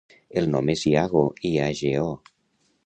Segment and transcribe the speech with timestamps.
[0.41, 2.37] El nom és Iago: i, a, ge, o.